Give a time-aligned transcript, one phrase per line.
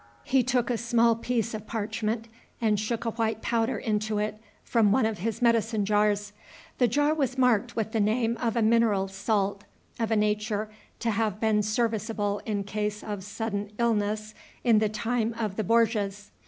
[0.23, 2.27] He took a small piece of parchment
[2.59, 6.33] and shook a white powder into it from one of his medicine jars.
[6.79, 9.63] The jar was marked with the name of a mineral salt,
[9.99, 14.33] of a nature to have been serviceable in case of sudden illness
[14.63, 16.31] in the time of the Borgias.